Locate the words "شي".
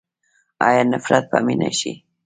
1.79-1.91